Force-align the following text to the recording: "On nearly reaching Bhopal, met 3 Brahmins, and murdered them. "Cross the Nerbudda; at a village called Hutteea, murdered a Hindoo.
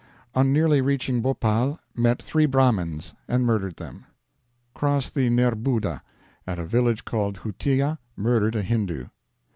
"On 0.33 0.51
nearly 0.51 0.81
reaching 0.81 1.21
Bhopal, 1.21 1.77
met 1.93 2.19
3 2.23 2.47
Brahmins, 2.47 3.13
and 3.27 3.45
murdered 3.45 3.75
them. 3.75 4.05
"Cross 4.73 5.11
the 5.11 5.29
Nerbudda; 5.29 6.01
at 6.47 6.57
a 6.57 6.65
village 6.65 7.05
called 7.05 7.37
Hutteea, 7.41 7.99
murdered 8.15 8.55
a 8.55 8.63
Hindoo. 8.63 9.09